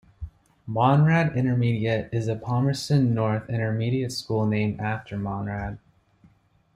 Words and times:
Monrad 0.67 1.35
Intermediate 1.37 2.09
is 2.11 2.27
a 2.27 2.35
Palmerston 2.35 3.13
North 3.13 3.47
intermediate 3.51 4.11
school 4.11 4.47
named 4.47 4.79
after 4.81 5.15
Monrad. 5.15 5.77